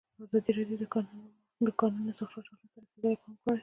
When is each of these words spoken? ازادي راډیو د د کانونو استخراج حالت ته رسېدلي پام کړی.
ازادي 0.25 0.49
راډیو 0.57 0.77
د 0.81 0.83
د 1.67 1.69
کانونو 1.79 2.09
استخراج 2.11 2.45
حالت 2.51 2.69
ته 2.73 2.77
رسېدلي 2.83 3.17
پام 3.21 3.33
کړی. 3.43 3.59